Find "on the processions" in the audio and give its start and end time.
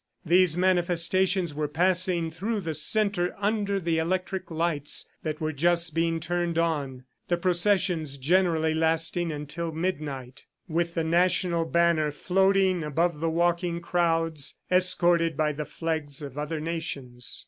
6.57-8.17